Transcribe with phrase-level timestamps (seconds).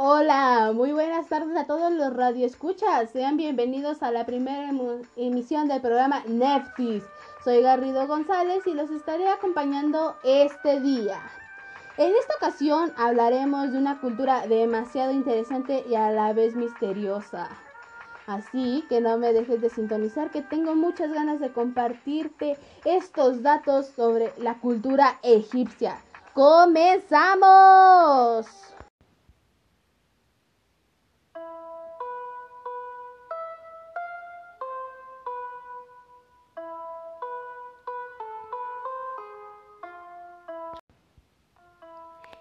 [0.00, 3.10] Hola, muy buenas tardes a todos los radioescuchas.
[3.10, 4.70] Sean bienvenidos a la primera
[5.16, 7.02] emisión del programa Neftis.
[7.42, 11.20] Soy Garrido González y los estaré acompañando este día.
[11.96, 17.48] En esta ocasión hablaremos de una cultura demasiado interesante y a la vez misteriosa.
[18.28, 23.88] Así que no me dejes de sintonizar que tengo muchas ganas de compartirte estos datos
[23.88, 25.98] sobre la cultura egipcia.
[26.34, 28.46] ¡Comenzamos!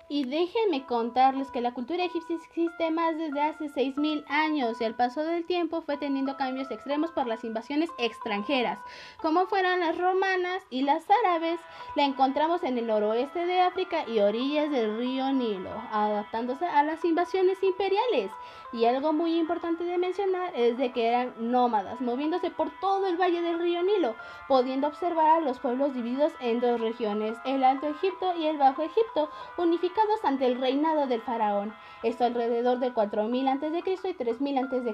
[0.09, 4.95] Y déjenme contarles que la cultura egipcia existe más desde hace 6.000 años y al
[4.95, 8.79] paso del tiempo fue teniendo cambios extremos por las invasiones extranjeras,
[9.21, 11.59] como fueron las romanas y las árabes.
[11.95, 17.03] La encontramos en el noroeste de África y orillas del río Nilo, adaptándose a las
[17.03, 18.31] invasiones imperiales.
[18.71, 23.17] Y algo muy importante de mencionar es de que eran nómadas, moviéndose por todo el
[23.17, 24.15] valle del río Nilo,
[24.47, 28.83] pudiendo observar a los pueblos divididos en dos regiones, el Alto Egipto y el Bajo
[28.83, 33.83] Egipto, unificados ante el reinado del faraón, esto alrededor de 4000 a.C.
[33.85, 34.93] y 3000 a.C.,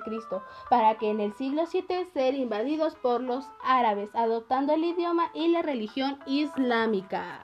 [0.69, 5.47] para que en el siglo VII ser invadidos por los árabes, adoptando el idioma y
[5.49, 7.41] la religión islámica.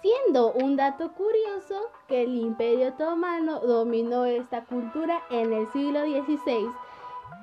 [0.00, 6.70] Siendo un dato curioso que el Imperio Otomano dominó esta cultura en el siglo XVI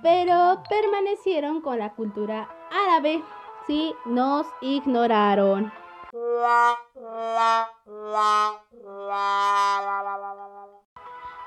[0.06, 3.24] pero permanecieron con la cultura árabe.
[3.66, 5.74] Sí, nos ignoraron.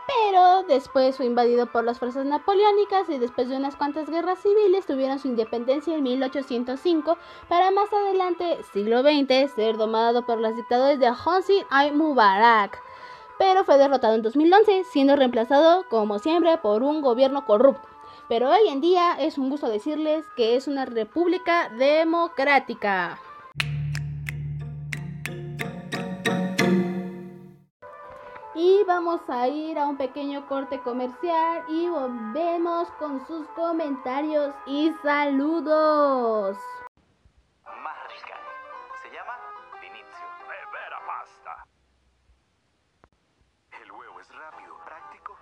[0.09, 4.87] Pero después fue invadido por las fuerzas napoleónicas y después de unas cuantas guerras civiles
[4.87, 7.17] tuvieron su independencia en 1805
[7.49, 12.83] para más adelante, siglo XX, ser domado por los dictadores de Hosni I Mubarak.
[13.39, 17.98] Pero fue derrotado en 2011, siendo reemplazado, como siempre, por un gobierno corrupto.
[18.29, 23.19] Pero hoy en día es un gusto decirles que es una república democrática.
[28.55, 34.93] Y vamos a ir a un pequeño corte comercial y volvemos con sus comentarios y
[35.03, 36.59] saludos.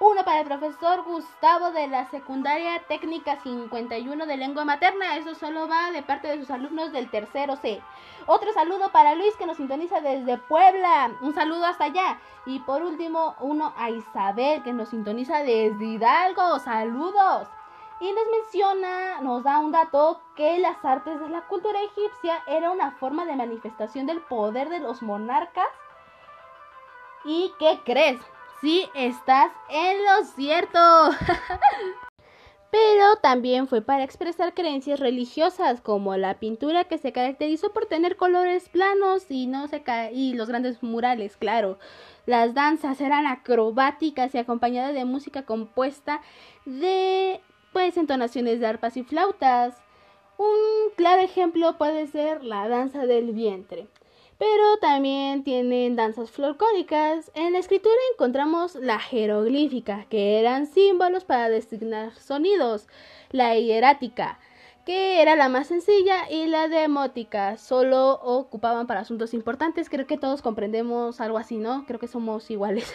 [0.00, 5.16] Uno para el profesor Gustavo de la secundaria técnica 51 de lengua materna.
[5.16, 7.82] Eso solo va de parte de sus alumnos del tercero C.
[8.26, 11.10] Otro saludo para Luis que nos sintoniza desde Puebla.
[11.20, 12.20] Un saludo hasta allá.
[12.46, 16.60] Y por último, uno a Isabel que nos sintoniza desde Hidalgo.
[16.60, 17.48] Saludos.
[17.98, 22.70] Y les menciona, nos da un dato, que las artes de la cultura egipcia era
[22.70, 25.66] una forma de manifestación del poder de los monarcas.
[27.24, 28.20] ¿Y qué crees?
[28.60, 30.78] Sí, estás en lo cierto.
[32.70, 38.16] Pero también fue para expresar creencias religiosas, como la pintura que se caracterizó por tener
[38.16, 39.66] colores planos y, no
[40.12, 41.78] y los grandes murales, claro.
[42.26, 46.20] Las danzas eran acrobáticas y acompañadas de música compuesta
[46.66, 47.40] de
[47.72, 49.76] pues entonaciones de arpas y flautas.
[50.36, 53.86] Un claro ejemplo puede ser la danza del vientre.
[54.38, 57.32] Pero también tienen danzas folclóricas.
[57.34, 62.86] En la escritura encontramos la jeroglífica, que eran símbolos para designar sonidos.
[63.32, 64.38] La hierática,
[64.86, 69.90] que era la más sencilla, y la demótica, solo ocupaban para asuntos importantes.
[69.90, 71.84] Creo que todos comprendemos algo así, ¿no?
[71.86, 72.94] Creo que somos iguales.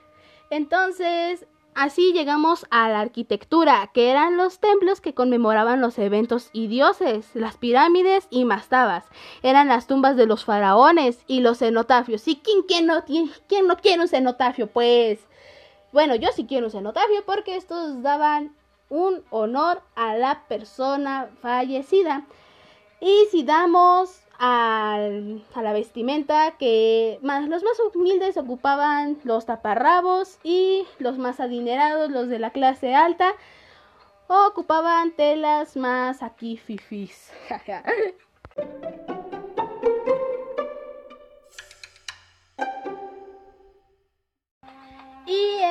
[0.50, 6.68] Entonces, Así llegamos a la arquitectura, que eran los templos que conmemoraban los eventos y
[6.68, 9.04] dioses, las pirámides y mastabas.
[9.42, 12.28] Eran las tumbas de los faraones y los cenotafios.
[12.28, 14.68] ¿Y quién, quién, no, quién no quiere un cenotafio?
[14.68, 15.18] Pues,
[15.92, 18.54] bueno, yo sí quiero un cenotafio porque estos daban
[18.88, 22.24] un honor a la persona fallecida.
[23.00, 25.08] Y si damos a
[25.56, 32.28] la vestimenta que más, los más humildes ocupaban los taparrabos y los más adinerados, los
[32.28, 33.32] de la clase alta,
[34.28, 37.32] ocupaban telas más aquí fifis.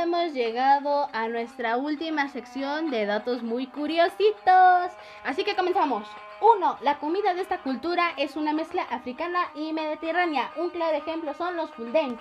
[0.04, 4.92] hemos llegado a nuestra última sección de datos muy curiositos.
[5.24, 6.06] Así que comenzamos.
[6.42, 6.78] 1.
[6.82, 10.52] La comida de esta cultura es una mezcla africana y mediterránea.
[10.58, 12.20] Un claro ejemplo son los fulden.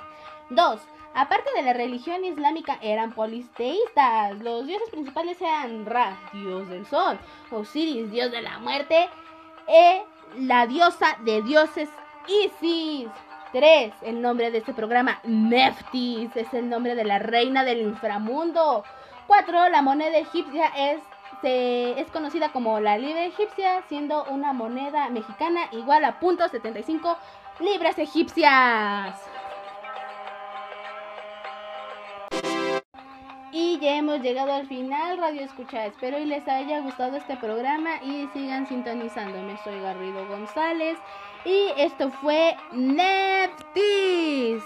[0.50, 0.80] 2.
[1.14, 4.38] Aparte de la religión islámica, eran polisteístas.
[4.38, 7.18] Los dioses principales eran Ra, dios del sol,
[7.50, 9.08] Osiris, dios de la muerte,
[9.66, 10.04] e
[10.36, 11.88] la diosa de dioses
[12.28, 13.10] Isis.
[13.52, 13.92] 3.
[14.02, 18.84] El nombre de este programa, Neftis, es el nombre de la reina del inframundo.
[19.26, 19.68] 4.
[19.68, 21.00] La moneda egipcia es,
[21.42, 27.16] es conocida como la libra egipcia, siendo una moneda mexicana igual a .75
[27.60, 29.20] libras egipcias.
[33.82, 35.86] Ya hemos llegado al final, Radio Escucha.
[35.86, 39.58] Espero y les haya gustado este programa y sigan sintonizándome.
[39.64, 40.96] Soy Garrido González
[41.44, 44.62] y esto fue Neptis.